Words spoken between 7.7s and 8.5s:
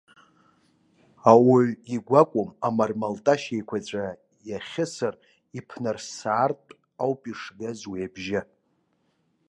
уи абжьы.